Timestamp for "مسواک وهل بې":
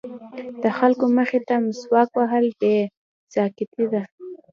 1.65-2.75